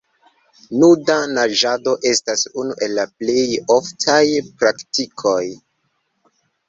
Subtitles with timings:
[0.83, 3.43] Nuda naĝado estas unu el la plej
[3.77, 4.25] oftaj
[4.63, 5.39] praktikoj.